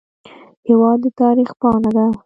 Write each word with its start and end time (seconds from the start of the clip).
هېواد 0.67 0.99
د 1.03 1.05
تاریخ 1.21 1.49
پاڼه 1.59 1.89
ده. 1.95 2.05